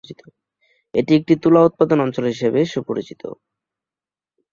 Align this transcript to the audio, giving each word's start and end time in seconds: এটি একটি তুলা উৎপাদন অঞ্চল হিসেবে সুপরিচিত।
এটি 0.93 1.11
একটি 1.15 1.33
তুলা 1.43 1.61
উৎপাদন 1.67 1.97
অঞ্চল 2.05 2.25
হিসেবে 2.25 2.59
সুপরিচিত। 2.73 3.21